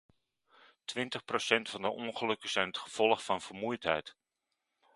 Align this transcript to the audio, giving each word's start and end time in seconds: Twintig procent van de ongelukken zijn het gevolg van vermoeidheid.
Twintig 0.85 1.25
procent 1.25 1.69
van 1.69 1.81
de 1.81 1.87
ongelukken 1.89 2.49
zijn 2.49 2.67
het 2.67 2.77
gevolg 2.77 3.23
van 3.23 3.41
vermoeidheid. 3.41 4.15